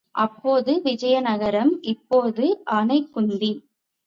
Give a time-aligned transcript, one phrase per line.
[0.15, 2.45] அப்போது விஜயநகரம் இப்போது
[2.71, 3.51] ஆனைக்குந்தி.